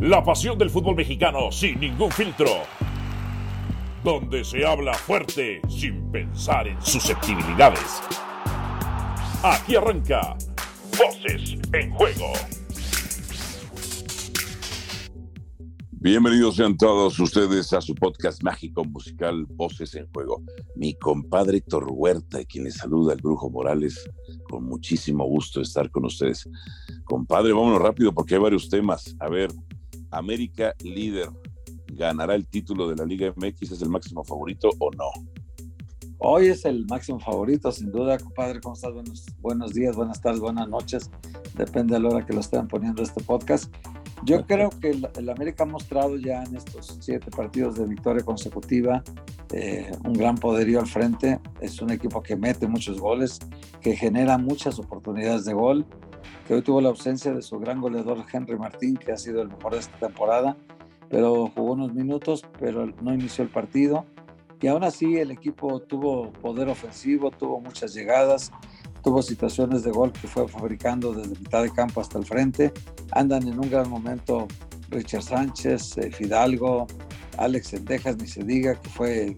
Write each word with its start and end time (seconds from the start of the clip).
La 0.00 0.24
pasión 0.24 0.56
del 0.56 0.70
fútbol 0.70 0.96
mexicano 0.96 1.52
sin 1.52 1.78
ningún 1.78 2.10
filtro. 2.10 2.46
Donde 4.02 4.42
se 4.44 4.64
habla 4.64 4.94
fuerte 4.94 5.60
sin 5.68 6.10
pensar 6.10 6.66
en 6.66 6.80
susceptibilidades. 6.80 8.00
Aquí 9.42 9.76
arranca 9.76 10.38
Voces 10.96 11.58
en 11.74 11.90
Juego. 11.90 12.32
Bienvenidos 15.90 16.56
sean 16.56 16.78
todos 16.78 17.20
ustedes 17.20 17.70
a 17.74 17.82
su 17.82 17.94
podcast 17.94 18.42
mágico 18.42 18.86
musical 18.86 19.44
Voces 19.50 19.94
en 19.96 20.08
Juego. 20.14 20.42
Mi 20.76 20.94
compadre 20.94 21.58
Héctor 21.58 21.88
Huerta, 21.90 22.42
quien 22.46 22.64
les 22.64 22.76
saluda, 22.76 23.12
el 23.12 23.20
Brujo 23.20 23.50
Morales, 23.50 24.02
con 24.48 24.64
muchísimo 24.64 25.26
gusto 25.26 25.60
estar 25.60 25.90
con 25.90 26.06
ustedes. 26.06 26.48
Compadre, 27.04 27.52
vámonos 27.52 27.82
rápido 27.82 28.14
porque 28.14 28.36
hay 28.36 28.40
varios 28.40 28.70
temas. 28.70 29.14
A 29.20 29.28
ver, 29.28 29.50
América 30.10 30.74
líder, 30.82 31.30
¿ganará 31.92 32.34
el 32.34 32.46
título 32.46 32.88
de 32.88 32.96
la 32.96 33.04
Liga 33.04 33.32
MX? 33.36 33.72
¿Es 33.72 33.82
el 33.82 33.88
máximo 33.88 34.24
favorito 34.24 34.70
o 34.78 34.90
no? 34.92 35.10
Hoy 36.18 36.48
es 36.48 36.66
el 36.66 36.84
máximo 36.86 37.18
favorito, 37.18 37.72
sin 37.72 37.90
duda, 37.90 38.18
compadre. 38.18 38.60
¿Cómo 38.60 38.74
estás? 38.74 38.92
Buenos, 38.92 39.26
buenos 39.40 39.72
días, 39.72 39.96
buenas 39.96 40.20
tardes, 40.20 40.40
buenas 40.40 40.68
noches. 40.68 41.10
Depende 41.56 41.94
de 41.94 42.00
la 42.00 42.10
hora 42.10 42.26
que 42.26 42.34
lo 42.34 42.40
estén 42.40 42.68
poniendo 42.68 43.02
este 43.02 43.22
podcast. 43.22 43.74
Yo 44.24 44.44
creo 44.44 44.68
que 44.68 44.90
el, 44.90 45.30
América 45.30 45.62
ha 45.62 45.66
mostrado 45.66 46.16
ya 46.18 46.42
en 46.42 46.56
estos 46.56 46.98
siete 47.00 47.30
partidos 47.30 47.76
de 47.76 47.86
victoria 47.86 48.22
consecutiva 48.22 49.02
eh, 49.52 49.90
un 50.04 50.12
gran 50.12 50.36
poderío 50.36 50.80
al 50.80 50.86
frente. 50.86 51.40
Es 51.60 51.80
un 51.80 51.90
equipo 51.90 52.22
que 52.22 52.36
mete 52.36 52.68
muchos 52.68 53.00
goles, 53.00 53.38
que 53.80 53.96
genera 53.96 54.36
muchas 54.36 54.78
oportunidades 54.78 55.46
de 55.46 55.54
gol, 55.54 55.86
que 56.50 56.54
hoy 56.54 56.62
tuvo 56.62 56.80
la 56.80 56.88
ausencia 56.88 57.32
de 57.32 57.42
su 57.42 57.60
gran 57.60 57.80
goleador 57.80 58.24
Henry 58.32 58.58
Martín, 58.58 58.96
que 58.96 59.12
ha 59.12 59.16
sido 59.16 59.40
el 59.40 59.50
mejor 59.50 59.74
de 59.74 59.78
esta 59.78 59.96
temporada, 59.98 60.56
pero 61.08 61.46
jugó 61.54 61.74
unos 61.74 61.94
minutos, 61.94 62.44
pero 62.58 62.86
no 62.86 63.14
inició 63.14 63.44
el 63.44 63.50
partido. 63.50 64.04
Y 64.60 64.66
aún 64.66 64.82
así 64.82 65.18
el 65.18 65.30
equipo 65.30 65.78
tuvo 65.78 66.32
poder 66.32 66.68
ofensivo, 66.68 67.30
tuvo 67.30 67.60
muchas 67.60 67.94
llegadas, 67.94 68.50
tuvo 69.00 69.22
situaciones 69.22 69.84
de 69.84 69.92
gol 69.92 70.10
que 70.10 70.26
fue 70.26 70.48
fabricando 70.48 71.12
desde 71.12 71.38
mitad 71.38 71.62
de 71.62 71.70
campo 71.70 72.00
hasta 72.00 72.18
el 72.18 72.24
frente. 72.24 72.72
Andan 73.12 73.46
en 73.46 73.56
un 73.56 73.70
gran 73.70 73.88
momento 73.88 74.48
Richard 74.88 75.22
Sánchez, 75.22 75.98
eh, 75.98 76.10
Fidalgo, 76.10 76.88
Alex 77.38 77.68
Sendejas, 77.68 78.16
ni 78.16 78.26
se 78.26 78.42
diga 78.42 78.74
que 78.74 78.88
fue 78.88 79.36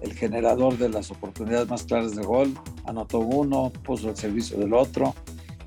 el 0.00 0.14
generador 0.14 0.78
de 0.78 0.90
las 0.90 1.10
oportunidades 1.10 1.68
más 1.68 1.82
claras 1.82 2.14
de 2.14 2.22
gol. 2.22 2.54
Anotó 2.86 3.18
uno, 3.18 3.72
puso 3.82 4.10
el 4.10 4.16
servicio 4.16 4.56
del 4.58 4.74
otro. 4.74 5.12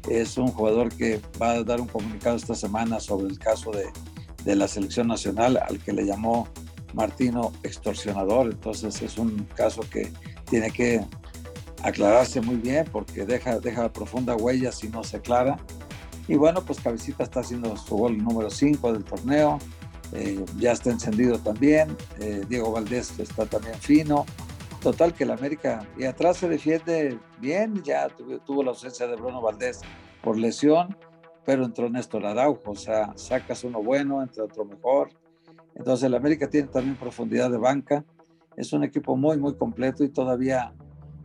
Es 0.08 0.38
un 0.38 0.48
jugador 0.48 0.90
que 0.90 1.22
va 1.42 1.52
a 1.52 1.64
dar 1.64 1.82
un 1.82 1.88
comunicado 1.88 2.36
esta 2.36 2.56
semana 2.56 3.00
sobre 3.00 3.28
el 3.28 3.40
caso 3.40 3.72
de, 3.72 3.86
de 4.44 4.56
la 4.56 4.68
selección 4.68 5.08
nacional 5.08 5.58
al 5.58 5.80
que 5.80 5.94
le 5.94 6.06
llamó 6.06 6.48
Martino 6.94 7.52
extorsionador. 7.64 8.48
Entonces 8.48 9.02
es 9.02 9.18
un 9.18 9.48
caso 9.56 9.82
que 9.90 10.12
tiene 10.50 10.72
que 10.72 11.06
aclararse 11.84 12.42
muy 12.42 12.56
bien 12.56 12.86
porque 12.92 13.26
deja, 13.26 13.60
deja 13.60 13.92
profunda 13.92 14.36
huella 14.36 14.72
si 14.72 14.90
no 14.90 15.04
se 15.04 15.18
aclara. 15.18 15.58
Y 16.28 16.36
bueno, 16.36 16.64
pues 16.66 16.80
Cabecita 16.80 17.24
está 17.24 17.42
haciendo 17.42 17.76
su 17.78 17.96
gol 17.96 18.18
número 18.18 18.50
5 18.50 18.94
del 18.94 19.04
torneo, 19.04 19.60
eh, 20.12 20.44
ya 20.58 20.72
está 20.72 20.90
encendido 20.90 21.38
también, 21.38 21.96
eh, 22.20 22.44
Diego 22.50 22.72
Valdés 22.72 23.14
está 23.20 23.46
también 23.46 23.76
fino. 23.76 24.26
Total 24.86 25.16
que 25.16 25.24
el 25.24 25.32
América 25.32 25.84
y 25.98 26.04
atrás 26.04 26.38
se 26.38 26.48
defiende 26.48 27.18
bien, 27.40 27.82
ya 27.82 28.08
tuvo, 28.46 28.62
la 28.62 28.70
ausencia 28.70 29.08
de 29.08 29.16
Bruno 29.16 29.42
Valdés 29.42 29.82
por 30.22 30.38
lesión, 30.38 30.96
pero 31.44 31.66
entró 31.66 31.90
Néstor 31.90 32.24
Araujo, 32.24 32.70
o 32.70 32.76
sea, 32.76 33.12
sacas 33.16 33.64
uno 33.64 33.82
bueno, 33.82 34.22
entre 34.22 34.44
otro 34.44 34.64
mejor. 34.64 35.10
Entonces 35.74 36.06
el 36.06 36.14
América 36.14 36.48
tiene 36.52 36.68
también 36.68 36.96
profundidad 36.98 37.50
de 37.50 37.58
banca, 37.58 38.06
es 38.58 38.74
un 38.74 38.84
equipo 38.84 39.18
muy, 39.18 39.38
muy 39.40 39.56
completo 39.56 40.04
y 40.04 40.10
todavía 40.10 40.72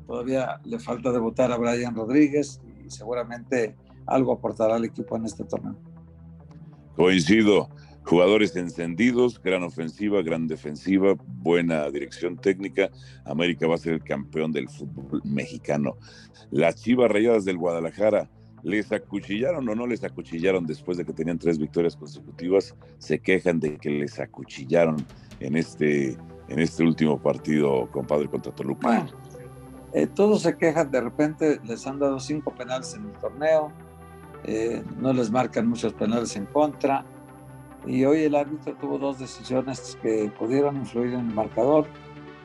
Todavía 0.07 0.59
le 0.65 0.79
falta 0.81 1.13
debutar 1.13 1.53
a 1.53 1.57
Brian 1.57 1.95
Rodríguez 1.95 2.61
y 2.85 2.91
seguramente 2.91 3.77
algo 4.07 4.33
aportará 4.33 4.75
al 4.75 4.85
equipo 4.85 5.17
en 5.17 5.27
este 5.27 5.45
torneo. 5.45 5.77
Coincido. 6.97 7.69
Jugadores 8.05 8.57
encendidos, 8.57 9.41
gran 9.43 9.63
ofensiva, 9.63 10.23
gran 10.23 10.49
defensiva, 10.49 11.15
buena 11.27 11.89
dirección 11.91 12.37
técnica. 12.37 12.91
América 13.25 13.67
va 13.67 13.75
a 13.75 13.79
ser 13.79 13.95
el 13.95 14.03
campeón 14.03 14.53
del 14.53 14.69
fútbol 14.69 15.21
mexicano. 15.25 15.97
Las 16.51 16.77
Chivas 16.77 17.11
Rayadas 17.11 17.45
del 17.45 17.59
Guadalajara, 17.59 18.29
¿les 18.63 18.91
acuchillaron 18.91 19.69
o 19.69 19.75
no 19.75 19.87
les 19.87 20.03
acuchillaron 20.03 20.67
después 20.67 20.99
de 20.99 21.05
que 21.05 21.13
tenían 21.13 21.39
tres 21.39 21.59
victorias 21.59 21.97
consecutivas? 21.97 22.75
Se 22.99 23.19
quejan 23.19 23.61
de 23.61 23.77
que 23.77 23.91
les 23.91 24.19
acuchillaron 24.19 24.97
en 25.39 25.57
este, 25.57 26.17
en 26.49 26.59
este 26.59 26.83
último 26.83 27.21
partido, 27.21 27.89
compadre, 27.93 28.29
contra 28.29 28.53
Toluca. 28.53 29.07
Eh, 29.93 30.07
todos 30.07 30.43
se 30.43 30.57
quejan, 30.57 30.91
de 30.91 31.01
repente 31.01 31.61
les 31.65 31.87
han 31.87 31.99
dado 31.99 32.19
cinco 32.21 32.55
penales 32.55 32.95
en 32.95 33.07
el 33.07 33.13
torneo, 33.13 33.73
eh, 34.45 34.83
no 34.99 35.13
les 35.13 35.31
marcan 35.31 35.67
muchos 35.67 35.93
penales 35.93 36.37
en 36.37 36.47
contra. 36.47 37.05
Y 37.87 38.05
hoy 38.05 38.25
el 38.25 38.35
árbitro 38.35 38.75
tuvo 38.75 38.99
dos 38.99 39.19
decisiones 39.19 39.99
que 40.03 40.31
pudieron 40.39 40.77
influir 40.77 41.15
en 41.15 41.29
el 41.29 41.35
marcador. 41.35 41.87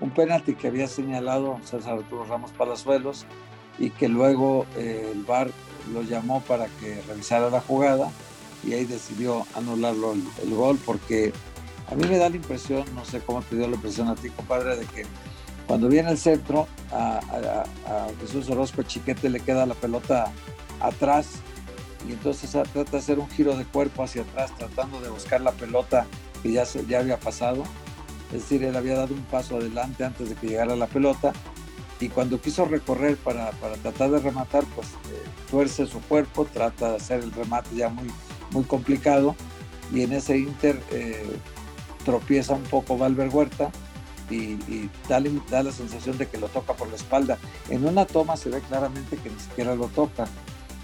Un 0.02 0.12
penalti 0.12 0.56
que 0.56 0.68
había 0.68 0.88
señalado 0.88 1.60
César 1.64 2.00
Arturo 2.00 2.26
Ramos 2.26 2.52
Palazuelos 2.52 3.26
y 3.78 3.90
que 3.90 4.08
luego 4.08 4.66
eh, 4.78 5.12
el 5.14 5.24
VAR 5.24 5.50
lo 5.94 6.02
llamó 6.02 6.42
para 6.42 6.68
que 6.68 7.02
revisara 7.08 7.50
la 7.50 7.62
jugada 7.62 8.10
y 8.64 8.74
ahí 8.74 8.86
decidió 8.86 9.46
anularlo 9.56 10.14
el, 10.14 10.56
gol 10.56 10.80
porque 10.86 11.34
a 11.92 11.96
mí 11.96 12.08
me 12.08 12.18
da 12.18 12.30
la 12.30 12.36
impresión, 12.36 12.84
no 12.96 13.06
sé 13.06 13.20
cómo 13.20 13.42
te 13.42 13.56
dio 13.56 13.68
la 13.68 13.76
impresión 13.76 14.08
a 14.08 14.16
ti, 14.16 14.30
compadre, 14.30 14.78
de 14.78 14.86
que 14.86 15.06
cuando 15.68 15.88
viene 15.88 16.12
el 16.12 16.18
centro, 16.18 16.68
a, 16.92 17.20
Jesús 18.22 18.50
Orozco 18.50 18.84
Chiquete 18.84 19.30
le 19.30 19.40
queda 19.40 19.66
la 19.66 19.76
pelota 19.76 20.32
atrás 20.80 21.40
y 22.08 22.14
entonces 22.14 22.52
trata 22.52 22.84
de 22.84 22.98
hacer 22.98 23.20
un 23.20 23.30
giro 23.30 23.56
de 23.58 23.66
cuerpo 23.66 24.04
hacia 24.04 24.22
atrás 24.22 24.52
tratando 24.58 25.02
de 25.02 25.10
buscar 25.10 25.42
la 25.42 25.52
pelota 25.52 26.06
que 26.44 26.52
ya, 26.52 26.66
se, 26.66 26.86
ya 26.86 27.00
había 27.00 27.20
pasado. 27.20 27.64
Es 28.34 28.42
decir, 28.42 28.64
él 28.64 28.76
había 28.76 28.96
dado 28.96 29.14
un 29.14 29.24
paso 29.24 29.58
adelante 29.58 30.04
antes 30.04 30.30
de 30.30 30.36
que 30.36 30.48
llegara 30.48 30.76
la 30.76 30.88
pelota 30.88 31.34
y 32.00 32.10
cuando 32.10 32.42
quiso 32.42 32.66
recorrer 32.66 33.18
para, 33.18 33.52
para 33.52 33.76
tratar 33.76 34.12
de 34.12 34.20
rematar, 34.20 34.64
pues 34.76 34.88
eh, 34.88 35.24
tuerce 35.50 35.86
su 35.86 36.02
cuerpo, 36.02 36.46
trata 36.46 36.92
de 36.92 36.96
hacer 36.98 37.22
el 37.22 37.32
remate 37.32 37.76
ya 37.76 37.90
muy, 37.90 38.10
muy 38.52 38.64
complicado 38.64 39.36
y 39.94 40.02
en 40.02 40.14
ese 40.14 40.38
inter 40.38 40.82
eh, 40.92 41.38
tropieza 42.04 42.54
un 42.54 42.64
poco 42.64 42.98
Valver 42.98 43.30
Huerta 43.30 43.72
y, 44.30 44.58
da, 45.08 45.64
la 45.64 45.72
sensación 45.72 46.18
de 46.18 46.28
que 46.28 46.38
lo 46.38 46.48
toca 46.48 46.74
por 46.74 46.90
la 46.90 46.96
espalda. 46.96 47.38
En 47.70 47.86
una 47.86 48.06
toma 48.06 48.38
se 48.38 48.50
ve 48.50 48.60
claramente 48.62 49.18
que 49.18 49.30
ni 49.30 49.40
siquiera 49.40 49.76
lo 49.76 49.88
toca, 49.88 50.28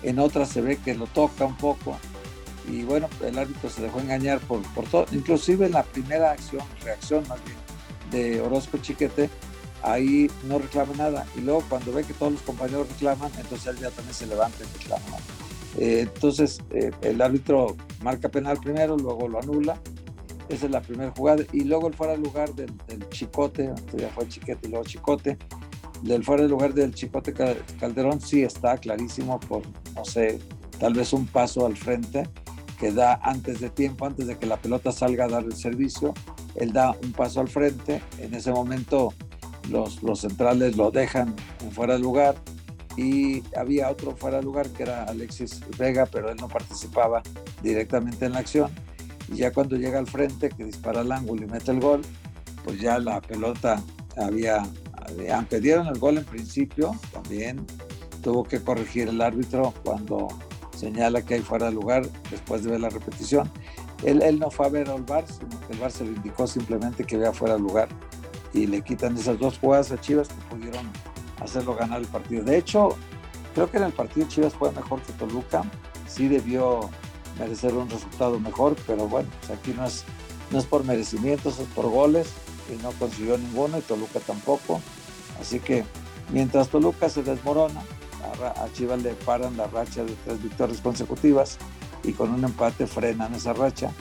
en 0.04 0.20
otra 0.20 0.46
se 0.46 0.62
ve 0.62 0.78
que 0.78 0.96
lo 0.96 1.08
toca 1.08 1.46
un 1.46 1.58
poco 1.58 1.98
y 2.68 2.84
bueno, 2.84 3.10
el 3.26 3.38
árbitro 3.38 3.70
se 3.70 3.82
dejó 3.82 4.00
engañar 4.00 4.40
por, 4.42 4.62
por 4.74 4.86
todo, 4.86 5.06
inclusive 5.12 5.66
en 5.66 5.74
la 5.74 5.84
primera 5.84 6.32
acción, 6.32 6.64
reacción 6.84 7.24
más 7.28 7.40
bien, 7.44 7.58
de 8.12 8.42
Orozco 8.42 8.78
Chiquete, 8.78 9.30
ahí 9.82 10.30
no 10.48 10.60
reclama 10.60 10.94
nada 10.96 11.26
y 11.36 11.42
luego 11.42 11.64
cuando 11.68 11.92
ve 11.92 12.04
que 12.04 12.14
todos 12.14 12.34
los 12.34 12.42
compañeros 12.42 12.88
reclaman, 12.90 13.32
entonces 13.38 13.68
él 13.68 13.80
ya 13.80 13.90
también 13.90 14.14
se 14.14 14.28
levanta 14.28 14.58
y 14.64 14.78
reclama. 14.78 15.18
Eh, 15.78 16.02
entonces 16.02 16.60
eh, 16.72 16.92
el 17.02 17.22
árbitro 17.22 17.76
marca 18.02 18.30
penal 18.30 18.60
primero, 18.60 18.98
luego 18.98 19.28
lo 19.28 19.40
anula 19.40 19.80
esa 20.52 20.66
es 20.66 20.72
la 20.72 20.82
primera 20.82 21.12
jugada. 21.16 21.44
Y 21.52 21.64
luego 21.64 21.88
el 21.88 21.94
fuera 21.94 22.14
de 22.14 22.20
lugar 22.20 22.54
del, 22.54 22.72
Chicote, 23.10 23.74
ya 23.98 24.10
fue 24.10 24.28
Chiquete 24.28 24.68
y 24.68 24.72
luego 24.72 24.86
Chicote. 24.86 25.38
Del 26.02 26.24
fuera 26.24 26.44
de 26.44 26.50
lugar 26.50 26.74
del 26.74 26.94
Chicote 26.94 27.34
Calderón 27.80 28.22
sí 28.22 28.44
está 28.44 28.78
clarísimo 28.78 29.40
por, 29.40 29.62
no 29.96 30.04
sé, 30.04 30.40
tal 30.80 30.94
vez 30.94 31.14
un 31.14 31.28
paso 31.28 31.66
al 31.66 31.78
frente 31.78 32.28
que 32.80 32.92
da 32.92 33.20
antes 33.22 33.60
de 33.60 33.70
tiempo, 33.70 34.06
antes 34.06 34.26
de 34.26 34.38
que 34.38 34.48
la 34.48 34.58
pelota 34.58 34.92
salga 34.92 35.26
a 35.26 35.28
dar 35.28 35.44
el 35.44 35.56
servicio. 35.56 36.14
Él 36.56 36.74
da 36.74 36.96
un 37.04 37.12
paso 37.12 37.40
al 37.40 37.48
frente. 37.48 38.02
En 38.18 38.34
ese 38.34 38.52
momento 38.52 39.14
los, 39.70 40.02
los 40.02 40.22
centrales 40.22 40.76
lo 40.76 40.90
dejan 40.90 41.36
fuera 41.72 41.94
de 41.94 42.00
lugar 42.00 42.36
y 42.98 43.44
había 43.56 43.90
otro 43.90 44.16
fuera 44.16 44.38
de 44.38 44.44
lugar 44.44 44.70
que 44.70 44.84
era 44.84 45.04
Alexis 45.04 45.62
Vega, 45.78 46.08
pero 46.08 46.30
él 46.32 46.38
no 46.40 46.48
participaba 46.48 47.22
directamente 47.62 48.26
en 48.26 48.34
la 48.34 48.40
acción 48.40 48.72
y 49.32 49.38
ya 49.38 49.52
cuando 49.52 49.78
llega 49.78 50.00
al 50.00 50.08
frente, 50.08 50.50
que 50.50 50.66
dispara 50.66 51.02
al 51.02 51.12
ángulo 51.12 51.46
y 51.46 51.48
mete 51.48 51.72
el 51.72 51.80
gol, 51.80 52.02
pues 52.64 52.80
ya 52.80 53.00
la 53.00 53.22
pelota 53.22 53.82
había, 54.18 54.64
aunque 55.34 55.60
dieron 55.60 55.88
el 55.88 56.00
gol 56.00 56.18
en 56.18 56.26
principio, 56.26 56.96
también 57.12 57.66
tuvo 58.22 58.44
que 58.44 58.62
corregir 58.62 59.08
el 59.08 59.22
árbitro 59.22 59.74
cuando 59.84 60.28
señala 60.76 61.22
que 61.22 61.36
hay 61.36 61.42
fuera 61.42 61.68
de 61.68 61.74
lugar 61.74 62.08
después 62.30 62.64
de 62.64 62.72
ver 62.72 62.80
la 62.80 62.90
repetición. 62.90 63.52
Él, 64.04 64.22
él 64.22 64.40
no 64.40 64.50
fue 64.50 64.66
a 64.66 64.70
ver 64.70 64.90
al 64.90 65.04
VAR, 65.04 65.26
sino 65.28 65.60
que 65.68 65.74
el 65.74 65.80
VAR 65.80 65.92
se 65.92 66.04
le 66.04 66.12
indicó 66.12 66.48
simplemente 66.48 67.04
que 67.04 67.16
había 67.16 67.34
fuera 67.34 67.56
de 67.56 67.60
lugar 67.60 67.88
y 68.54 68.66
le 68.68 68.82
quitan 68.82 69.16
esas 69.18 69.40
dos 69.40 69.58
jugadas 69.60 69.92
a 69.92 70.00
Chivas 70.00 70.28
que 70.28 70.56
pudieron 70.56 70.90
hacerlo 71.40 71.76
ganar 71.76 72.02
el 72.02 72.08
partido. 72.08 72.44
De 72.44 72.58
hecho, 72.58 72.90
creo 73.54 73.70
que 73.70 73.78
en 73.78 73.84
el 73.84 73.94
partido 73.94 74.28
Chivas 74.28 74.54
fue 74.54 74.72
mejor 74.72 75.02
que 75.02 75.14
Toluca, 75.14 75.64
sí 76.08 76.28
debió 76.28 76.90
merecer 77.40 77.74
un 77.74 77.90
resultado 77.90 78.40
mejor, 78.40 78.76
pero 78.88 79.08
bueno, 79.08 79.30
pues 79.40 79.58
aquí 79.58 79.74
no 79.76 79.86
es, 79.86 80.04
no 80.52 80.60
es 80.60 80.66
por 80.66 80.84
merecimientos, 80.84 81.60
es 81.60 81.68
por 81.70 81.90
goles 81.90 82.28
y 82.70 82.82
no 82.82 82.92
consiguió 82.94 83.38
ninguno 83.38 83.78
y 83.78 83.82
Toluca 83.82 84.20
tampoco. 84.20 84.82
Así 85.42 85.60
que 85.60 85.84
mientras 86.32 86.70
Toluca 86.70 87.10
se 87.10 87.24
desmorona, 87.24 87.82
a 88.44 88.72
Chivas 88.74 89.02
le 89.02 89.14
paran 89.14 89.58
la 89.58 89.68
racha 89.68 90.04
de 90.04 90.14
tres 90.24 90.42
victorias 90.42 90.80
consecutivas 90.80 91.58
y 92.04 92.14
con 92.14 92.32
un 92.32 92.44
empate 92.44 92.88
frenan 92.88 93.34
esa 93.34 93.54
racha. 93.54 93.92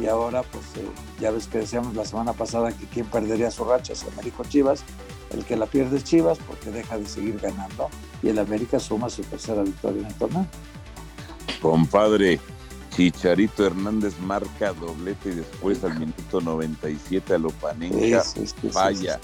Y 0.00 0.06
ahora, 0.06 0.42
pues 0.42 0.64
eh, 0.76 0.86
ya 1.20 1.30
ves 1.30 1.46
que 1.46 1.58
decíamos 1.58 1.94
la 1.94 2.04
semana 2.04 2.32
pasada 2.32 2.70
que 2.70 2.86
quien 2.86 3.06
perdería 3.06 3.50
su 3.50 3.64
racha 3.64 3.94
es 3.94 4.04
Américo 4.04 4.44
Chivas. 4.44 4.84
El 5.30 5.44
que 5.44 5.56
la 5.56 5.66
pierde 5.66 5.96
es 5.96 6.04
Chivas 6.04 6.38
porque 6.46 6.70
deja 6.70 6.98
de 6.98 7.06
seguir 7.06 7.38
ganando 7.40 7.88
y 8.22 8.28
el 8.28 8.38
América 8.38 8.78
suma 8.78 9.10
su 9.10 9.22
tercera 9.22 9.62
victoria 9.62 10.02
en 10.02 10.06
el 10.06 10.14
torneo. 10.14 10.46
Compadre, 11.60 12.38
Chicharito 12.94 13.66
Hernández 13.66 14.18
marca 14.20 14.72
doblete 14.72 15.30
y 15.30 15.34
después 15.36 15.82
al 15.82 15.98
minuto 15.98 16.40
97 16.40 17.34
a 17.34 17.38
Lopanenka 17.38 18.22
vaya 18.72 19.18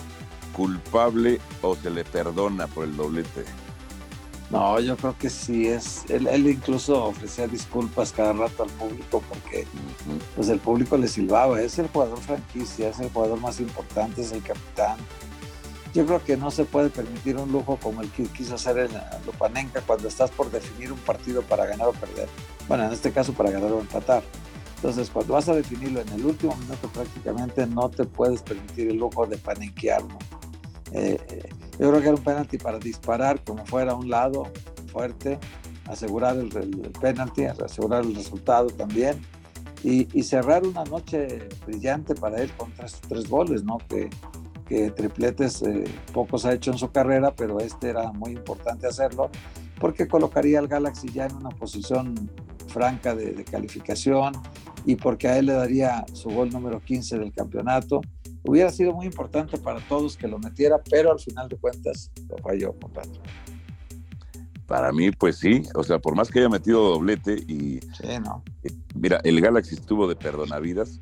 culpable 0.52 1.40
o 1.62 1.74
se 1.76 1.90
le 1.90 2.04
perdona 2.04 2.66
por 2.66 2.84
el 2.84 2.96
doblete. 2.96 3.44
No, 4.52 4.78
yo 4.80 4.98
creo 4.98 5.16
que 5.18 5.30
sí 5.30 5.66
es. 5.66 6.04
Él, 6.10 6.46
incluso 6.46 7.06
ofrecía 7.06 7.46
disculpas 7.46 8.12
cada 8.12 8.34
rato 8.34 8.64
al 8.64 8.70
público 8.70 9.22
porque 9.26 9.66
pues 10.36 10.50
el 10.50 10.58
público 10.58 10.98
le 10.98 11.08
silbaba. 11.08 11.60
Es 11.62 11.78
el 11.78 11.88
jugador 11.88 12.18
franquicia, 12.18 12.90
es 12.90 13.00
el 13.00 13.10
jugador 13.10 13.40
más 13.40 13.60
importante, 13.60 14.20
es 14.20 14.30
el 14.30 14.42
capitán. 14.42 14.98
Yo 15.94 16.04
creo 16.04 16.22
que 16.22 16.36
no 16.36 16.50
se 16.50 16.66
puede 16.66 16.90
permitir 16.90 17.36
un 17.36 17.50
lujo 17.50 17.78
como 17.82 18.02
el 18.02 18.10
que 18.10 18.24
quiso 18.24 18.54
hacer 18.54 18.78
en 18.78 18.90
Lupanenka 19.24 19.80
cuando 19.80 20.08
estás 20.08 20.30
por 20.30 20.50
definir 20.50 20.92
un 20.92 20.98
partido 20.98 21.40
para 21.42 21.64
ganar 21.64 21.88
o 21.88 21.92
perder. 21.92 22.28
Bueno, 22.68 22.84
en 22.84 22.92
este 22.92 23.10
caso 23.10 23.32
para 23.32 23.50
ganar 23.50 23.72
o 23.72 23.80
empatar. 23.80 24.22
Entonces, 24.76 25.10
cuando 25.10 25.34
vas 25.34 25.48
a 25.48 25.54
definirlo 25.54 26.00
en 26.00 26.08
el 26.10 26.26
último 26.26 26.56
minuto 26.56 26.88
prácticamente 26.88 27.66
no 27.66 27.88
te 27.88 28.04
puedes 28.04 28.42
permitir 28.42 28.88
el 28.88 28.96
lujo 28.96 29.26
de 29.26 29.38
panenquearlo. 29.38 30.18
Eh, 30.94 31.18
yo 31.78 31.90
creo 31.90 32.00
que 32.00 32.08
era 32.08 32.16
un 32.16 32.22
penalti 32.22 32.58
para 32.58 32.78
disparar 32.78 33.42
como 33.44 33.64
fuera 33.66 33.92
a 33.92 33.94
un 33.94 34.10
lado 34.10 34.44
fuerte, 34.92 35.38
asegurar 35.86 36.36
el, 36.36 36.50
penalti, 37.00 37.44
asegurar 37.44 38.04
el 38.04 38.14
resultado 38.14 38.68
también 38.68 39.20
y, 39.82 40.06
cerrar 40.22 40.64
una 40.64 40.84
noche 40.84 41.48
brillante 41.66 42.14
para 42.14 42.40
él 42.40 42.52
con 42.56 42.72
tres, 42.72 43.00
tres 43.08 43.28
goles, 43.28 43.64
¿no? 43.64 43.78
Que, 43.88 44.10
que 44.68 44.90
tripletes 44.90 45.62
eh, 45.62 45.84
pocos 46.12 46.44
ha 46.44 46.52
hecho 46.52 46.70
en 46.70 46.78
su 46.78 46.90
carrera, 46.92 47.34
pero 47.34 47.58
este 47.58 47.88
era 47.90 48.12
muy 48.12 48.32
importante 48.32 48.86
hacerlo 48.86 49.30
porque 49.80 50.06
colocaría 50.06 50.60
al 50.60 50.68
Galaxy 50.68 51.08
ya 51.08 51.26
en 51.26 51.34
una 51.34 51.50
posición 51.50 52.30
franca 52.68 53.14
de, 53.14 53.32
de 53.32 53.44
calificación 53.44 54.34
y 54.84 54.94
porque 54.94 55.26
a 55.28 55.38
él 55.38 55.46
le 55.46 55.54
daría 55.54 56.04
su 56.12 56.30
gol 56.30 56.50
número 56.50 56.80
15 56.80 57.18
del 57.18 57.32
campeonato 57.32 58.00
hubiera 58.44 58.70
sido 58.70 58.92
muy 58.92 59.06
importante 59.06 59.56
para 59.58 59.80
todos 59.80 60.16
que 60.16 60.28
lo 60.28 60.38
metiera, 60.38 60.80
pero 60.90 61.12
al 61.12 61.18
final 61.18 61.48
de 61.48 61.56
cuentas 61.56 62.10
lo 62.28 62.36
falló, 62.38 62.72
compadre. 62.80 63.20
Para 64.66 64.92
mí, 64.92 65.10
pues 65.10 65.36
sí, 65.36 65.62
o 65.74 65.82
sea, 65.82 65.98
por 65.98 66.14
más 66.14 66.30
que 66.30 66.38
haya 66.38 66.48
metido 66.48 66.82
doblete 66.82 67.34
y... 67.34 67.80
Sí, 67.80 68.18
no. 68.24 68.42
Eh, 68.62 68.70
mira, 68.94 69.20
el 69.24 69.40
Galaxy 69.40 69.74
estuvo 69.74 70.08
de 70.08 70.16
perdonavidas. 70.16 71.00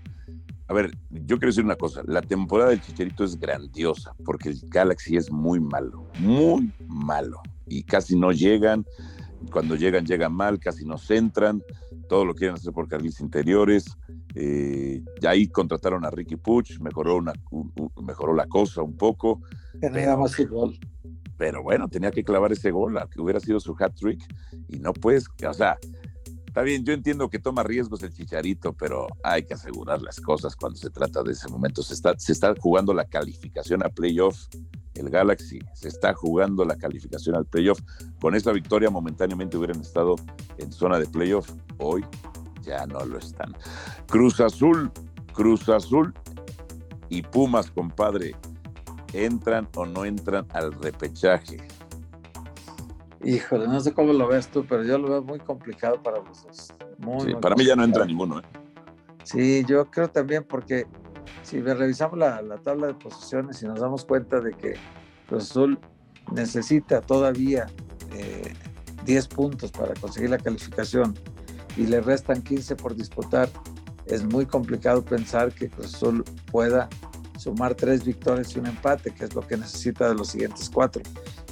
A 0.67 0.73
ver, 0.73 0.93
yo 1.11 1.37
quiero 1.39 1.49
decir 1.49 1.65
una 1.65 1.77
cosa, 1.77 2.03
la 2.07 2.23
temporada 2.23 2.71
del 2.71 2.81
Chicharito 2.81 3.25
es 3.25 3.39
grandiosa, 3.39 4.15
porque 4.25 4.51
el 4.51 4.61
Galaxy 4.69 5.17
es 5.17 5.31
muy 5.31 5.59
malo, 5.59 6.07
muy 6.21 6.73
malo, 6.87 7.41
y 7.67 7.83
casi 7.83 8.17
no 8.17 8.31
llegan, 8.31 8.87
cuando 9.51 9.75
llegan, 9.75 10.07
llegan 10.07 10.33
mal, 10.33 10.61
casi 10.61 10.85
no 10.85 10.97
centran, 10.97 11.61
todo 12.09 12.25
lo 12.25 12.37
quieren 12.37 12.55
hacer 12.55 12.73
por 12.73 12.87
carriles 12.87 13.21
interiores, 13.21 13.97
eh, 14.35 15.03
ahí 15.27 15.49
contrataron 15.49 16.05
a 16.05 16.11
Ricky 16.11 16.37
Puch, 16.37 16.79
mejoró, 16.81 17.17
una, 17.17 17.33
mejoró 18.03 18.35
la 18.35 18.47
cosa 18.47 18.83
un 18.83 18.97
poco. 18.97 19.41
Pero, 19.81 20.19
gol. 20.51 20.79
pero 21.37 21.63
bueno, 21.63 21.89
tenía 21.89 22.11
que 22.11 22.25
clavar 22.25 22.53
ese 22.53 22.71
gol, 22.71 22.99
que 23.11 23.21
hubiera 23.21 23.41
sido 23.41 23.61
su 23.61 23.75
hat 23.79 23.95
trick, 23.95 24.23
y 24.69 24.79
no 24.79 24.93
puedes, 24.93 25.27
o 25.47 25.55
sea, 25.55 25.79
está 26.47 26.63
bien, 26.63 26.85
yo 26.85 26.93
entiendo 26.93 27.31
que 27.31 27.39
toma 27.39 27.63
riesgos 27.63 28.03
el 28.03 28.13
chicharito, 28.13 28.73
pero 28.73 29.07
hay 29.23 29.45
que 29.45 29.55
asegurar 29.55 30.03
las 30.03 30.21
cosas 30.21 30.57
cuando 30.57 30.79
se 30.79 30.91
trata 30.91 31.23
de 31.23 31.33
ese 31.33 31.49
momento. 31.49 31.83
Se 31.83 31.95
está, 31.95 32.19
se 32.19 32.33
está 32.33 32.55
jugando 32.59 32.93
la 32.93 33.05
calificación 33.05 33.85
a 33.85 33.89
playoff. 33.89 34.49
El 34.95 35.11
Galaxy 35.11 35.61
se 35.75 35.87
está 35.87 36.13
jugando 36.13 36.65
la 36.65 36.77
calificación 36.77 37.37
al 37.37 37.47
playoff. 37.47 37.81
Con 38.21 38.35
esta 38.35 38.51
victoria 38.51 38.91
momentáneamente 38.91 39.57
hubieran 39.57 39.81
estado 39.81 40.17
en 40.59 40.73
zona 40.73 40.99
de 40.99 41.07
playoff. 41.07 41.49
Hoy 41.79 42.05
ya 42.71 42.87
no 42.87 43.05
lo 43.05 43.19
están. 43.19 43.55
Cruz 44.07 44.41
Azul, 44.41 44.91
Cruz 45.33 45.69
Azul 45.69 46.15
y 47.09 47.23
Pumas, 47.23 47.71
compadre, 47.71 48.35
¿entran 49.13 49.69
o 49.75 49.85
no 49.87 50.05
entran 50.05 50.47
al 50.53 50.73
repechaje? 50.73 51.59
Híjole, 53.23 53.67
no 53.67 53.81
sé 53.81 53.93
cómo 53.93 54.13
lo 54.13 54.29
ves 54.29 54.49
tú, 54.49 54.65
pero 54.67 54.83
yo 54.83 54.97
lo 54.97 55.09
veo 55.11 55.23
muy 55.23 55.39
complicado 55.41 56.03
para 56.03 56.19
los 56.19 56.43
dos. 56.45 56.73
para 57.41 57.55
mí 57.55 57.67
ya 57.67 57.77
no 57.77 57.85
entra 57.85 58.07
ninguno. 58.07 58.39
¿eh? 58.39 58.43
Sí, 59.25 59.65
yo 59.67 59.85
creo 59.91 60.09
también 60.09 60.45
porque 60.45 60.87
si 61.43 61.61
revisamos 61.61 62.19
la, 62.19 62.41
tabla 62.63 62.87
de 62.89 62.95
posiciones 62.95 63.63
y 63.63 63.67
nos 63.67 63.81
damos 63.81 64.05
cuenta 64.05 64.41
de 64.41 64.53
que 64.53 64.75
Cruz 65.29 65.51
Azul 65.51 65.79
necesita 66.33 67.01
todavía 67.01 67.67
10 69.05 69.25
eh, 69.25 69.29
puntos 69.35 69.71
para 69.71 69.95
conseguir 69.95 70.31
la 70.31 70.39
calificación 70.39 71.15
y 71.77 71.87
le 71.87 72.01
restan 72.01 72.43
15 72.43 72.77
por 72.77 72.95
disputar, 72.95 73.49
es 74.07 74.25
muy 74.25 74.47
complicado 74.47 75.05
pensar 75.05 75.53
que 75.53 75.69
Cruz 75.69 75.95
Azul 75.95 76.25
pueda 76.51 76.89
sumar 77.39 77.75
tres 77.75 78.05
victorias 78.05 78.55
y 78.55 78.59
un 78.59 78.67
empate, 78.67 79.13
que 79.13 79.25
es 79.25 79.35
lo 79.35 79.41
que 79.41 79.57
necesita 79.57 80.09
de 80.09 80.15
los 80.15 80.29
siguientes 80.29 80.69
cuatro. 80.69 81.03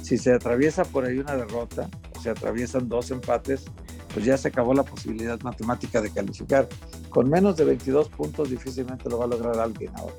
Si 0.01 0.17
se 0.17 0.33
atraviesa 0.33 0.83
por 0.83 1.05
ahí 1.05 1.17
una 1.17 1.35
derrota, 1.35 1.89
o 2.15 2.21
se 2.21 2.29
atraviesan 2.29 2.87
dos 2.89 3.11
empates, 3.11 3.65
pues 4.13 4.25
ya 4.25 4.37
se 4.37 4.49
acabó 4.49 4.73
la 4.73 4.83
posibilidad 4.83 5.39
matemática 5.41 6.01
de 6.01 6.11
calificar. 6.11 6.67
Con 7.09 7.29
menos 7.29 7.57
de 7.57 7.65
22 7.65 8.09
puntos 8.09 8.49
difícilmente 8.49 9.09
lo 9.09 9.17
va 9.17 9.25
a 9.25 9.27
lograr 9.29 9.59
alguien 9.59 9.91
ahora. 9.95 10.15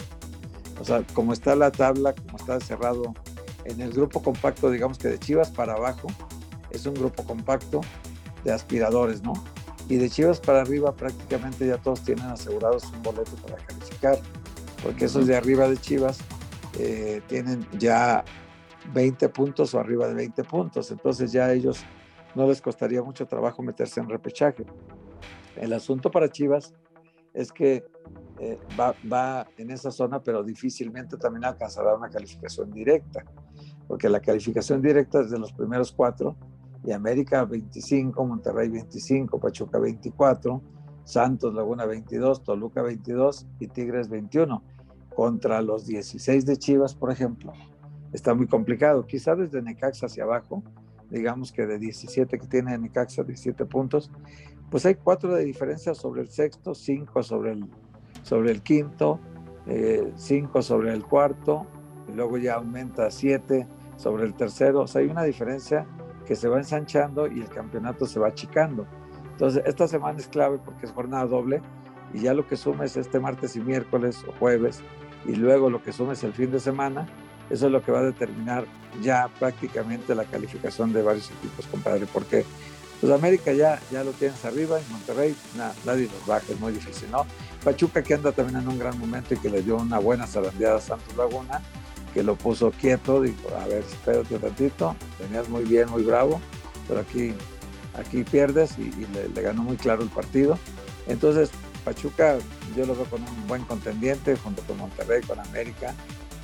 O 0.81 0.85
sea, 0.85 1.05
como 1.13 1.33
está 1.33 1.55
la 1.55 1.71
tabla, 1.71 2.15
como 2.15 2.39
está 2.39 2.59
cerrado 2.61 3.15
en 3.65 3.81
el 3.81 3.93
grupo 3.93 4.23
compacto, 4.23 4.71
digamos 4.71 4.99
que 4.99 5.09
de 5.09 5.19
Chivas 5.19 5.51
para 5.51 5.75
abajo, 5.75 6.09
es 6.71 6.87
un 6.87 6.95
grupo 6.95 7.25
compacto 7.25 7.81
de 8.45 8.53
aspiradores, 8.53 9.23
¿no? 9.23 9.35
Y 9.91 9.97
de 9.97 10.09
Chivas 10.09 10.39
para 10.41 10.61
arriba 10.61 10.95
prácticamente 10.95 11.67
ya 11.67 11.77
todos 11.77 12.03
tienen 12.03 12.27
asegurados 12.27 12.85
un 12.93 13.03
boleto 13.03 13.33
para 13.43 13.57
calificar, 13.57 14.19
porque 14.85 15.07
esos 15.07 15.27
de 15.27 15.37
arriba 15.37 15.69
de 15.69 15.77
Chivas 15.77 16.21
eh, 16.79 17.21
tienen 17.27 17.67
ya 17.77 18.25
20 18.95 19.29
puntos 19.31 19.75
o 19.75 19.81
arriba 19.81 20.07
de 20.07 20.15
20 20.15 20.45
puntos, 20.45 20.93
entonces 20.93 21.33
ya 21.33 21.47
a 21.47 21.53
ellos 21.53 21.85
no 22.37 22.47
les 22.47 22.63
costaría 22.63 23.03
mucho 23.03 23.27
trabajo 23.27 23.65
meterse 23.65 23.99
en 23.99 24.09
repechaje. 24.09 24.65
El 25.57 25.73
asunto 25.73 26.09
para 26.09 26.29
Chivas 26.29 26.73
es 27.35 27.51
que 27.51 27.85
eh, 28.39 28.61
va, 28.79 28.95
va, 29.13 29.49
en 29.59 29.73
esa 29.73 29.91
zona, 29.91 30.23
pero 30.23 30.45
difícilmente 30.45 31.17
también 31.17 31.45
alcanzará 31.45 31.97
una 31.97 32.09
calificación 32.09 32.71
directa, 32.71 33.25
porque 33.89 34.09
la 34.09 34.21
calificación 34.21 34.81
directa 34.81 35.21
es 35.21 35.33
de 35.33 35.39
los 35.41 35.53
primeros 35.53 35.91
cuatro 35.91 36.37
y 36.85 36.93
América 36.93 37.45
25, 37.45 38.25
Monterrey 38.25 38.69
25, 38.69 39.39
Pachuca 39.39 39.79
24, 39.79 40.63
Santos 41.05 41.55
Laguna 41.55 41.87
22, 41.87 42.43
Toluca 42.43 42.83
22 42.83 43.47
y 43.59 43.69
Tigres 43.69 44.09
21. 44.09 44.63
Contra 45.15 45.61
los 45.61 45.87
16 45.87 46.47
de 46.47 46.57
Chivas, 46.57 46.95
por 46.95 47.11
ejemplo, 47.11 47.53
está 48.13 48.35
muy 48.35 48.47
complicado. 48.47 49.07
Quizá 49.07 49.35
desde 49.35 49.61
Necaxa 49.61 50.07
hacia 50.07 50.25
abajo, 50.25 50.63
digamos 51.11 51.53
que 51.53 51.67
de 51.67 51.79
17 51.79 52.39
que 52.39 52.47
tiene 52.47 52.79
Necaxa, 52.79 53.25
17 53.25 53.67
puntos, 53.67 54.11
pues 54.71 54.87
hay 54.87 54.95
cuatro 54.95 55.35
de 55.35 55.45
diferencia 55.45 55.95
sobre 55.95 56.23
el 56.23 56.29
sexto, 56.29 56.75
cinco 56.75 57.23
sobre 57.23 57.53
el, 57.53 57.67
sobre 58.23 58.53
el 58.53 58.63
quinto, 58.63 59.19
eh, 59.67 60.13
cinco 60.15 60.63
sobre 60.63 60.95
el 60.95 61.05
cuarto, 61.05 61.67
y 62.09 62.17
luego 62.17 62.39
ya 62.39 62.55
aumenta 62.55 63.07
a 63.07 63.11
7 63.11 63.67
sobre 63.97 64.25
el 64.25 64.35
tercero. 64.35 64.83
O 64.83 64.87
sea, 64.87 65.03
hay 65.03 65.09
una 65.09 65.25
diferencia 65.25 65.87
que 66.31 66.37
se 66.37 66.47
va 66.47 66.59
ensanchando 66.59 67.27
y 67.27 67.41
el 67.41 67.49
campeonato 67.49 68.07
se 68.07 68.21
va 68.21 68.29
achicando. 68.29 68.87
Entonces, 69.33 69.65
esta 69.67 69.89
semana 69.89 70.17
es 70.17 70.29
clave 70.29 70.61
porque 70.65 70.87
es 70.87 70.93
jornada 70.93 71.27
doble 71.27 71.61
y 72.15 72.21
ya 72.21 72.35
lo 72.35 72.47
que 72.47 72.57
sumes 72.57 72.97
este 72.97 73.19
martes 73.19 73.57
y 73.57 73.61
miércoles 73.61 74.25
o 74.29 74.33
jueves 74.39 74.81
y 75.27 75.35
luego 75.35 75.71
lo 75.71 75.83
que 75.83 75.91
sumes 75.93 76.23
el 76.23 76.33
fin 76.33 76.53
de 76.53 76.61
semana, 76.61 77.09
eso 77.51 77.67
es 77.67 77.73
lo 77.73 77.83
que 77.83 77.91
va 77.91 77.99
a 77.99 78.05
determinar 78.05 78.65
ya 79.03 79.29
prácticamente 79.41 80.15
la 80.15 80.25
calificación 80.25 80.93
de 80.93 81.03
varios 81.03 81.33
equipos, 81.33 81.67
compadre, 81.67 82.07
porque 82.07 82.45
pues 83.01 83.13
América 83.13 83.53
ya, 83.53 83.81
ya 83.91 84.05
lo 84.05 84.13
tienes 84.13 84.45
arriba 84.45 84.79
y 84.81 84.93
Monterrey 84.93 85.35
nadie 85.85 86.05
los 86.05 86.27
baja, 86.29 86.45
es 86.49 86.61
muy 86.61 86.73
difícil, 86.73 87.11
¿no? 87.11 87.27
Pachuca 87.65 88.05
que 88.05 88.15
anda 88.15 88.31
también 88.31 88.61
en 88.61 88.69
un 88.69 88.79
gran 88.79 88.97
momento 89.01 89.35
y 89.35 89.39
que 89.39 89.51
le 89.51 89.63
dio 89.63 89.79
una 89.79 89.99
buena 89.99 90.29
zarandeada 90.29 90.77
a 90.77 90.81
Santos 90.81 91.17
Laguna, 91.17 91.61
que 92.13 92.23
lo 92.23 92.37
puso 92.37 92.71
quieto, 92.73 93.23
dijo, 93.23 93.49
a 93.61 93.67
ver, 93.67 93.85
espérate 93.85 94.35
un 94.35 94.43
ratito, 94.43 94.97
tenías 95.19 95.49
muy 95.49 95.65
bien, 95.65 95.89
muy 95.91 96.03
bravo, 96.03 96.41
pero 96.89 97.01
aquí 97.01 97.35
aquí 97.95 98.25
pierdes 98.25 98.79
y, 98.79 98.91
le, 99.35 99.43
ganó 99.43 99.63
muy 99.63 99.77
claro 99.77 100.03
el 100.03 100.09
partido. 100.09 100.59
Entonces, 101.07 101.51
Pachuca 101.85 102.39
yo 102.77 102.87
lo 102.87 102.95
veo 102.95 103.05
con 103.07 103.23
un 103.23 103.47
buen 103.49 103.65
contendiente 103.65 104.37
junto 104.37 104.63
con 104.63 104.79
Monterrey, 104.79 105.23
con 105.23 105.41
América. 105.41 105.95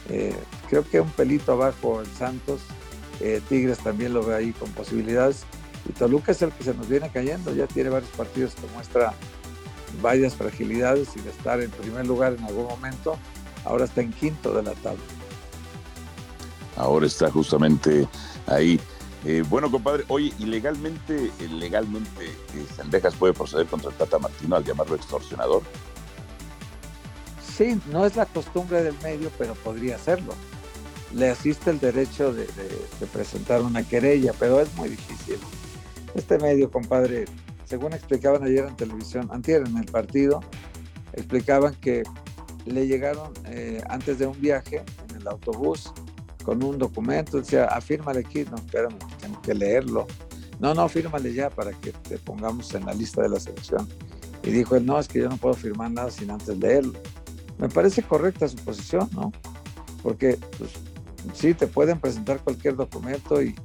Eh, 0.09 0.35
creo 0.69 0.89
que 0.89 1.01
un 1.01 1.11
pelito 1.11 1.53
abajo 1.53 2.01
el 2.01 2.07
Santos. 2.07 2.61
Eh, 3.21 3.41
Tigres 3.49 3.79
también 3.79 4.13
lo 4.13 4.25
ve 4.25 4.35
ahí 4.35 4.53
con 4.53 4.71
posibilidades. 4.73 5.45
Y 5.89 5.93
Toluca 5.93 6.33
es 6.33 6.43
el 6.43 6.53
que 6.53 6.65
se 6.65 6.75
nos 6.75 6.89
viene 6.89 7.11
cayendo. 7.11 7.55
Ya 7.55 7.67
tiene 7.67 7.91
varios 7.91 8.11
partidos 8.11 8.55
que 8.55 8.67
muestra 8.75 9.15
varias 10.01 10.35
fragilidades 10.35 11.09
y 11.17 11.21
de 11.21 11.31
estar 11.31 11.61
en 11.61 11.71
primer 11.71 12.07
lugar 12.07 12.35
en 12.35 12.45
algún 12.45 12.67
momento, 12.67 13.17
ahora 13.65 13.85
está 13.85 14.01
en 14.03 14.13
quinto 14.13 14.53
de 14.53 14.63
la 14.63 14.73
tabla. 14.73 15.03
Ahora 16.77 17.07
está 17.07 17.31
justamente 17.31 18.07
ahí. 18.47 18.81
Eh, 19.25 19.43
bueno, 19.49 19.71
compadre, 19.71 20.05
oye, 20.09 20.33
ilegalmente, 20.39 21.33
legalmente, 21.51 22.31
Sendejas 22.77 23.15
puede 23.15 23.33
proceder 23.33 23.67
contra 23.67 23.91
el 23.91 23.97
Tata 23.97 24.19
Martino 24.19 24.57
al 24.57 24.65
llamarlo 24.65 24.95
extorsionador. 24.95 25.63
Sí, 27.57 27.81
no 27.91 28.05
es 28.05 28.15
la 28.17 28.27
costumbre 28.27 28.85
del 28.85 28.95
medio, 29.03 29.31
pero 29.39 29.55
podría 29.55 29.97
hacerlo. 29.97 30.35
Le 31.15 31.31
asiste 31.31 31.71
el 31.71 31.81
derecho 31.81 32.33
de, 32.33 32.47
presentar 33.13 33.63
una 33.63 33.83
querella, 33.83 34.33
pero 34.39 34.61
es 34.61 34.73
muy 34.75 34.91
difícil. 34.91 35.39
Este 36.15 36.39
medio, 36.39 36.71
compadre, 36.71 37.25
según 37.65 37.95
explicaban 37.95 38.45
ayer 38.45 38.67
en 38.67 38.77
televisión, 38.77 39.29
antier 39.33 39.63
en 39.67 39.77
el 39.79 39.87
partido, 39.87 40.41
explicaban 41.15 41.75
que 41.77 42.03
le 42.67 42.87
llegaron 42.87 43.33
eh, 43.47 43.83
antes 43.89 44.19
de 44.19 44.27
un 44.27 44.39
viaje 44.41 44.85
en 45.09 45.17
el 45.17 45.27
autobús 45.27 45.93
con 46.47 46.63
un 46.63 46.79
documento, 46.79 47.39
decía, 47.39 47.65
afírmale 47.65 48.21
aquí, 48.21 48.45
no, 48.49 48.55
espérame, 48.55 48.97
tengo 49.21 49.43
que 49.43 49.53
leerlo. 49.53 50.07
No, 50.61 50.75
no, 50.75 50.89
fírmale 50.89 51.35
ya 51.35 51.51
para 51.51 51.73
que 51.73 51.91
te 51.91 52.19
pongamos 52.19 52.73
en 52.73 52.87
la 52.87 52.95
lista 52.95 53.21
de 53.21 53.31
la 53.31 53.41
selección. 53.41 53.89
Y 54.45 54.51
dijo 54.51 54.77
él, 54.77 54.87
no, 54.87 54.97
es 54.97 55.09
que 55.09 55.19
yo 55.19 55.29
no 55.29 55.39
puedo 55.39 55.55
firmar 55.55 55.91
nada 55.91 56.09
sin 56.09 56.31
antes 56.31 56.57
leerlo. 56.57 56.93
Me 57.59 57.69
parece 57.69 58.01
correcta 58.05 58.47
su 58.47 58.57
posición, 58.59 59.11
¿no? 59.13 59.33
Porque 60.05 60.39
pues, 60.57 60.71
sí, 61.35 61.53
te 61.53 61.67
pueden 61.67 61.99
presentar 61.99 62.39
cualquier 62.39 62.77
documento 62.77 63.43
y, 63.43 63.57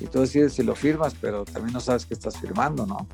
y 0.00 0.06
tú 0.06 0.20
decides 0.20 0.54
si 0.54 0.62
lo 0.62 0.74
firmas, 0.74 1.14
pero 1.20 1.44
también 1.44 1.74
no 1.74 1.80
sabes 1.80 2.06
qué 2.06 2.14
estás 2.14 2.38
firmando, 2.38 2.86
¿no? 2.86 3.06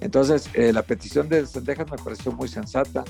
Entonces, 0.00 0.48
eh, 0.54 0.72
la 0.72 0.82
petición 0.82 1.28
de 1.28 1.46
Sendejas 1.46 1.90
me 1.90 1.98
pareció 1.98 2.32
muy 2.32 2.48
sensata. 2.48 3.04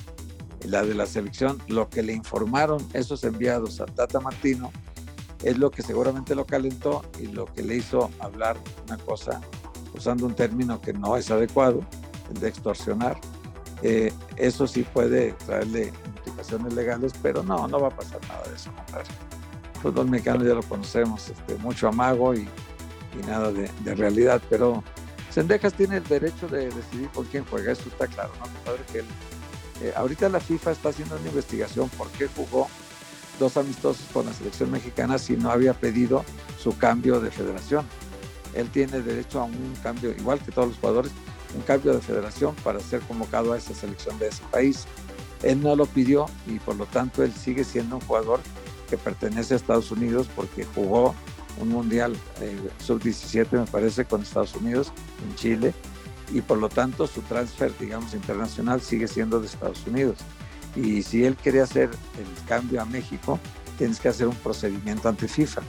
La 0.64 0.82
de 0.82 0.94
la 0.94 1.06
selección, 1.06 1.62
lo 1.68 1.88
que 1.88 2.02
le 2.02 2.14
informaron 2.14 2.84
esos 2.94 3.22
enviados 3.22 3.80
a 3.80 3.86
Tata 3.86 4.18
Martino 4.18 4.72
es 5.46 5.58
lo 5.58 5.70
que 5.70 5.82
seguramente 5.82 6.34
lo 6.34 6.44
calentó 6.44 7.04
y 7.20 7.28
lo 7.28 7.46
que 7.46 7.62
le 7.62 7.76
hizo 7.76 8.10
hablar 8.18 8.56
una 8.86 8.98
cosa, 8.98 9.40
usando 9.94 10.26
un 10.26 10.34
término 10.34 10.80
que 10.80 10.92
no 10.92 11.16
es 11.16 11.30
adecuado, 11.30 11.82
de 12.40 12.48
extorsionar. 12.48 13.16
Eh, 13.82 14.12
eso 14.36 14.66
sí 14.66 14.82
puede 14.82 15.34
traerle 15.46 15.92
implicaciones 16.04 16.74
legales, 16.74 17.12
pero 17.22 17.44
no, 17.44 17.68
no 17.68 17.80
va 17.80 17.88
a 17.88 17.96
pasar 17.96 18.20
nada 18.26 18.42
de 18.48 18.56
eso, 18.56 18.72
compadre. 18.74 19.06
El 19.74 19.80
fútbol 19.80 20.10
mexicano 20.10 20.44
ya 20.44 20.54
lo 20.54 20.62
conocemos, 20.64 21.28
este, 21.28 21.54
mucho 21.58 21.86
amago 21.86 22.34
y, 22.34 22.40
y 22.40 23.26
nada 23.26 23.52
de, 23.52 23.70
de, 23.84 23.94
realidad, 23.94 24.42
pero 24.50 24.82
Sendejas 25.30 25.74
tiene 25.74 25.98
el 25.98 26.04
derecho 26.04 26.48
de 26.48 26.70
decidir 26.70 27.08
con 27.10 27.24
quién 27.26 27.44
juega, 27.48 27.70
eso 27.70 27.88
está 27.88 28.08
claro, 28.08 28.32
¿no? 28.40 28.46
Compadre, 28.46 28.82
que 28.92 29.86
eh, 29.86 29.92
ahorita 29.94 30.28
la 30.28 30.40
FIFA 30.40 30.72
está 30.72 30.88
haciendo 30.88 31.14
una 31.14 31.28
investigación 31.28 31.88
por 31.90 32.08
qué 32.08 32.26
jugó 32.34 32.66
dos 33.38 33.56
amistosos 33.56 34.04
con 34.12 34.26
la 34.26 34.32
selección 34.32 34.70
mexicana 34.70 35.18
si 35.18 35.36
no 35.36 35.50
había 35.50 35.74
pedido 35.74 36.24
su 36.58 36.76
cambio 36.76 37.20
de 37.20 37.30
federación. 37.30 37.84
Él 38.54 38.70
tiene 38.70 39.00
derecho 39.00 39.40
a 39.40 39.44
un 39.44 39.74
cambio, 39.82 40.10
igual 40.12 40.40
que 40.40 40.50
todos 40.50 40.68
los 40.68 40.78
jugadores, 40.78 41.12
un 41.54 41.62
cambio 41.62 41.92
de 41.92 42.00
federación 42.00 42.54
para 42.64 42.80
ser 42.80 43.00
convocado 43.02 43.52
a 43.52 43.58
esa 43.58 43.74
selección 43.74 44.18
de 44.18 44.28
ese 44.28 44.42
país. 44.50 44.86
Él 45.42 45.62
no 45.62 45.76
lo 45.76 45.86
pidió 45.86 46.26
y 46.46 46.58
por 46.58 46.76
lo 46.76 46.86
tanto 46.86 47.22
él 47.22 47.32
sigue 47.32 47.64
siendo 47.64 47.96
un 47.96 48.02
jugador 48.02 48.40
que 48.88 48.96
pertenece 48.96 49.54
a 49.54 49.56
Estados 49.56 49.90
Unidos 49.90 50.28
porque 50.34 50.64
jugó 50.64 51.14
un 51.58 51.68
mundial 51.70 52.16
eh, 52.40 52.56
sub-17 52.78 53.50
me 53.52 53.66
parece 53.66 54.04
con 54.04 54.22
Estados 54.22 54.54
Unidos 54.54 54.92
en 55.26 55.34
Chile 55.36 55.74
y 56.32 56.40
por 56.40 56.58
lo 56.58 56.68
tanto 56.68 57.06
su 57.06 57.22
transfer 57.22 57.72
digamos 57.78 58.14
internacional 58.14 58.80
sigue 58.80 59.08
siendo 59.08 59.40
de 59.40 59.46
Estados 59.46 59.86
Unidos 59.86 60.18
y 60.76 61.02
si 61.02 61.24
él 61.24 61.36
quiere 61.36 61.60
hacer 61.60 61.90
el 62.18 62.46
cambio 62.46 62.80
a 62.80 62.84
México 62.84 63.40
tienes 63.78 63.98
que 63.98 64.08
hacer 64.08 64.28
un 64.28 64.36
procedimiento 64.36 65.08
ante 65.08 65.26
FIFA 65.26 65.62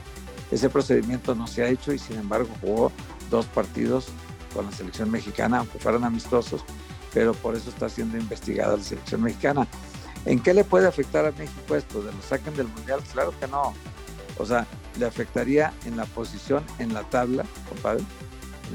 ese 0.50 0.70
procedimiento 0.70 1.34
no 1.34 1.46
se 1.46 1.62
ha 1.62 1.68
hecho 1.68 1.92
y 1.92 1.98
sin 1.98 2.16
embargo 2.18 2.48
jugó 2.60 2.92
dos 3.30 3.46
partidos 3.46 4.08
con 4.54 4.64
la 4.64 4.72
selección 4.72 5.10
mexicana, 5.10 5.58
aunque 5.58 5.78
fueran 5.78 6.04
amistosos, 6.04 6.64
pero 7.12 7.34
por 7.34 7.54
eso 7.54 7.68
está 7.70 7.88
siendo 7.88 8.16
investigada 8.16 8.76
la 8.76 8.82
selección 8.82 9.22
mexicana. 9.22 9.66
¿En 10.24 10.40
qué 10.40 10.54
le 10.54 10.64
puede 10.64 10.86
afectar 10.86 11.26
a 11.26 11.32
México 11.32 11.76
esto? 11.76 12.02
¿De 12.02 12.12
lo 12.12 12.22
saquen 12.22 12.54
del 12.56 12.68
Mundial? 12.68 13.00
Claro 13.12 13.32
que 13.38 13.46
no. 13.46 13.74
O 14.38 14.46
sea, 14.46 14.66
le 14.98 15.06
afectaría 15.06 15.72
en 15.84 15.96
la 15.96 16.06
posición 16.06 16.64
en 16.78 16.94
la 16.94 17.02
tabla, 17.02 17.44
compadre, 17.68 18.02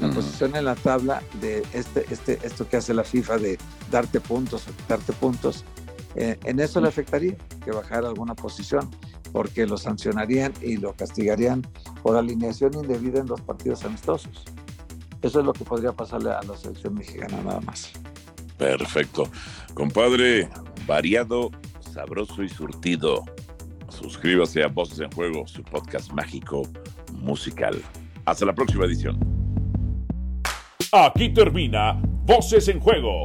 en 0.00 0.08
la 0.08 0.14
posición 0.14 0.56
en 0.56 0.64
la 0.64 0.74
tabla 0.74 1.22
de 1.40 1.64
este, 1.72 2.06
este, 2.10 2.38
esto 2.42 2.68
que 2.68 2.76
hace 2.76 2.94
la 2.94 3.04
FIFA 3.04 3.38
de 3.38 3.58
darte 3.90 4.20
puntos 4.20 4.66
o 4.68 4.76
quitarte 4.76 5.12
puntos. 5.12 5.64
Eh, 6.16 6.38
en 6.44 6.60
eso 6.60 6.80
le 6.80 6.88
afectaría 6.88 7.36
que 7.64 7.70
bajara 7.70 8.08
alguna 8.08 8.34
posición, 8.34 8.90
porque 9.32 9.66
lo 9.66 9.76
sancionarían 9.76 10.52
y 10.62 10.76
lo 10.76 10.92
castigarían 10.94 11.62
por 12.02 12.16
alineación 12.16 12.74
indebida 12.74 13.20
en 13.20 13.26
los 13.26 13.40
partidos 13.40 13.84
amistosos. 13.84 14.44
Eso 15.22 15.40
es 15.40 15.46
lo 15.46 15.52
que 15.52 15.64
podría 15.64 15.92
pasarle 15.92 16.30
a 16.30 16.42
la 16.42 16.56
selección 16.56 16.94
mexicana 16.94 17.42
nada 17.42 17.60
más. 17.60 17.92
Perfecto. 18.58 19.28
Compadre, 19.72 20.48
variado, 20.86 21.50
sabroso 21.80 22.42
y 22.42 22.48
surtido. 22.48 23.24
Suscríbase 23.88 24.62
a 24.62 24.68
Voces 24.68 25.00
en 25.00 25.10
Juego, 25.12 25.46
su 25.46 25.62
podcast 25.62 26.12
mágico 26.12 26.62
musical. 27.12 27.80
Hasta 28.24 28.44
la 28.44 28.54
próxima 28.54 28.84
edición. 28.84 29.18
Aquí 30.92 31.32
termina 31.32 32.00
Voces 32.26 32.68
en 32.68 32.80
Juego. 32.80 33.24